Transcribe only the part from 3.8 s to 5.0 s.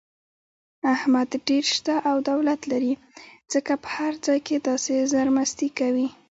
په هر ځای کې داسې